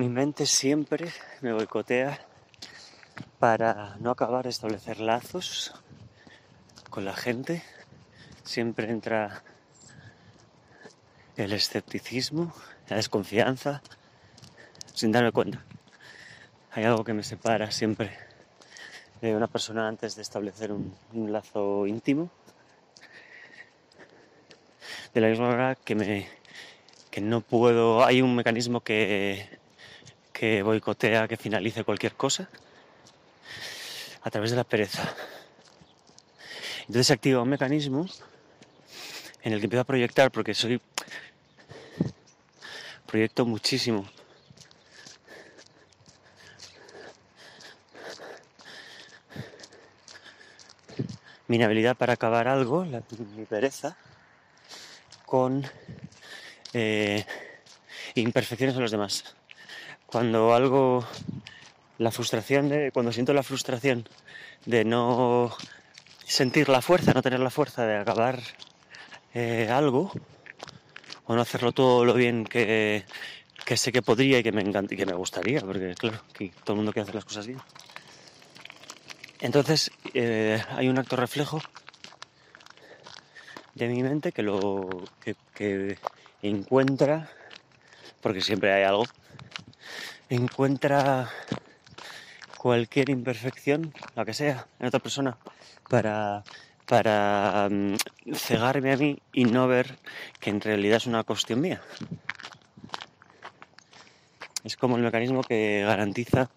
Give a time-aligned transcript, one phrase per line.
[0.00, 1.12] Mi mente siempre
[1.42, 2.18] me boicotea
[3.38, 5.74] para no acabar de establecer lazos
[6.88, 7.62] con la gente.
[8.42, 9.42] Siempre entra
[11.36, 12.54] el escepticismo,
[12.88, 13.82] la desconfianza,
[14.94, 15.62] sin darme cuenta.
[16.72, 18.16] Hay algo que me separa siempre
[19.20, 22.30] de una persona antes de establecer un, un lazo íntimo.
[25.12, 26.26] De la misma manera que me
[27.10, 28.02] que no puedo.
[28.02, 29.59] Hay un mecanismo que,
[30.40, 32.48] que boicotea que finalice cualquier cosa
[34.22, 35.14] a través de la pereza.
[36.80, 38.08] Entonces se activa un mecanismo
[39.42, 40.80] en el que empiezo a proyectar porque soy
[43.04, 44.08] proyecto muchísimo.
[51.48, 53.94] Mi inhabilidad para acabar algo, mi pereza,
[55.26, 55.68] con
[56.72, 57.26] eh,
[58.14, 59.36] imperfecciones en los demás.
[60.10, 61.06] Cuando algo,
[61.98, 64.08] la frustración de, cuando siento la frustración
[64.66, 65.56] de no
[66.26, 68.40] sentir la fuerza, no tener la fuerza de acabar
[69.34, 70.10] eh, algo,
[71.26, 73.04] o no hacerlo todo lo bien que,
[73.64, 76.50] que sé que podría y que me encanta y que me gustaría, porque claro, que
[76.64, 77.60] todo el mundo quiere hacer las cosas bien.
[79.38, 81.60] Entonces eh, hay un acto reflejo
[83.74, 85.98] de mi mente que lo que, que
[86.42, 87.30] encuentra,
[88.20, 89.04] porque siempre hay algo,
[90.30, 91.28] encuentra
[92.56, 95.36] cualquier imperfección, la que sea, en otra persona,
[95.88, 96.44] para,
[96.86, 97.96] para mm,
[98.34, 99.98] cegarme a mí y no ver
[100.38, 101.82] que en realidad es una cuestión mía.
[104.62, 106.50] Es como el mecanismo que garantiza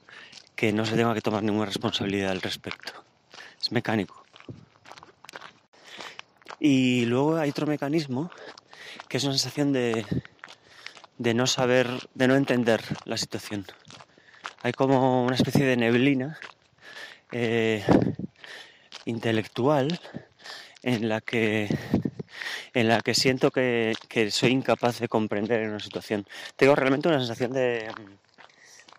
[0.56, 2.94] que no se tenga que tomar ninguna responsabilidad al respecto.
[3.62, 4.24] Es mecánico.
[6.60, 8.30] Y luego hay otro mecanismo
[9.10, 10.06] que es una sensación de,
[11.17, 13.66] de no saber, de no entender la situación.
[14.61, 16.38] Hay como una especie de neblina
[17.31, 17.83] eh,
[19.06, 20.00] intelectual
[20.84, 21.69] en la que
[22.73, 26.25] en la que siento que, que soy incapaz de comprender una situación.
[26.56, 27.88] Tengo realmente una sensación de,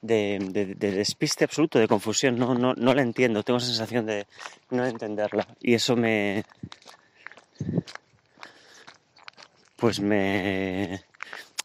[0.01, 2.39] de, de- de despiste absoluto, de confusión.
[2.39, 4.27] No, no, no la entiendo, tengo esa sensación de
[4.71, 5.47] no entenderla.
[5.61, 6.45] Y eso me.
[9.77, 11.03] Pues me.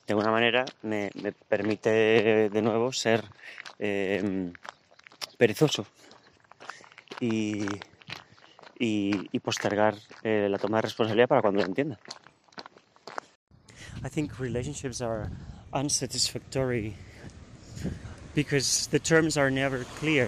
[0.09, 1.11] De alguna manera me,
[1.47, 3.23] permite de nuevo ser
[3.77, 4.51] eh,
[5.37, 5.85] perezoso
[7.19, 7.63] y,
[8.79, 9.93] y, postergar
[10.23, 11.99] eh, la toma de responsabilidad para cuando lo entienda.
[14.03, 15.29] I think relationships are
[15.73, 16.95] unsatisfactory
[18.33, 20.27] because the terms are never clear.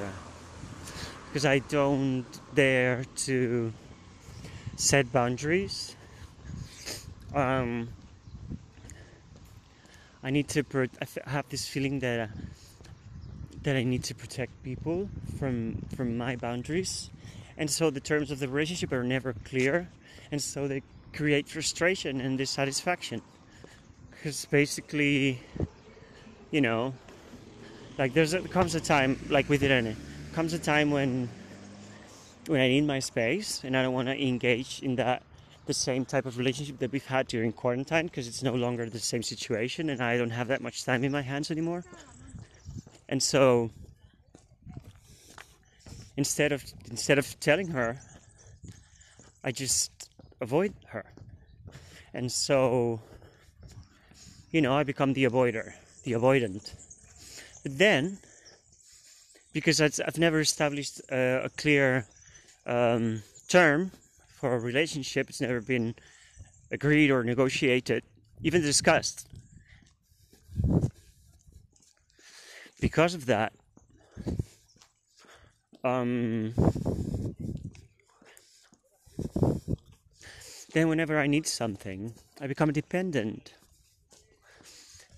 [1.26, 3.74] Because I don't dare to
[4.76, 5.96] set boundaries.
[7.34, 7.88] Um,
[10.24, 10.64] I need to.
[10.64, 12.28] Pro- I f- have this feeling that uh,
[13.64, 15.10] that I need to protect people
[15.40, 17.10] from from my boundaries,
[17.58, 19.90] and so the terms of the relationship are never clear,
[20.32, 20.84] and so they
[21.14, 23.22] create frustration and dissatisfaction.
[24.12, 25.42] Because basically,
[26.52, 26.94] you know,
[27.98, 29.96] like there's a, comes a time like with Irene,
[30.34, 31.30] comes a time when
[32.48, 35.24] when I need my space and I don't want to engage in that
[35.72, 39.00] the same type of relationship that we've had during quarantine because it's no longer the
[39.00, 41.86] same situation and I don't have that much time in my hands anymore.
[43.08, 43.72] And so
[46.18, 48.02] instead of instead of telling her
[49.46, 50.10] I just
[50.42, 51.06] avoid her.
[52.14, 53.00] And so
[54.52, 55.72] you know, I become the avoider,
[56.04, 56.66] the avoidant.
[57.64, 58.18] But then
[59.54, 62.06] because I've never established a, a clear
[62.66, 63.92] um, term
[64.42, 65.30] for a relationship.
[65.30, 65.94] It's never been
[66.72, 68.04] agreed or negotiated,
[68.42, 69.28] even discussed.
[72.80, 73.54] Because of that,
[75.84, 76.56] um,
[80.74, 83.54] then whenever I need something, I become dependent.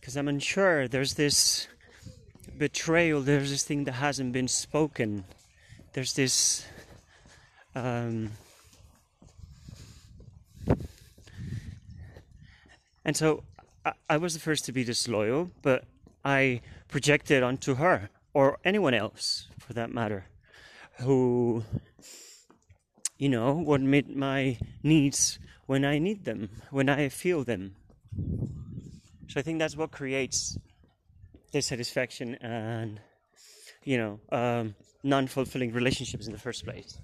[0.01, 0.89] Because I'm unsure.
[0.89, 1.69] There's this
[2.57, 3.21] betrayal.
[3.21, 5.23] There's this thing that hasn't been spoken.
[5.93, 6.65] There's this.
[7.73, 8.31] Um,
[13.05, 13.43] and so
[13.85, 15.85] I, I was the first to be disloyal, but
[16.23, 20.25] I projected onto her or anyone else, for that matter,
[20.99, 21.63] who,
[23.17, 27.75] you know, would meet my needs when I need them, when I feel them.
[29.27, 30.57] So I think that's what creates
[31.51, 32.99] dissatisfaction and,
[33.83, 36.99] you know, um, non fulfilling relationships in the first place.